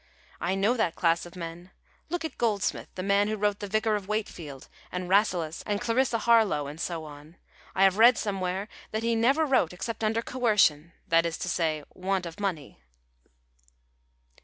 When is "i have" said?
7.75-7.99